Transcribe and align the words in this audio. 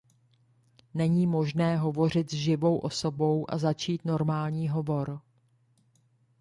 Není 0.93 1.27
možné 1.27 1.77
hovořit 1.77 2.31
s 2.31 2.33
živou 2.33 2.77
osobou 2.77 3.45
a 3.51 3.57
začít 3.57 4.05
normální 4.05 4.69
hovor. 4.69 5.19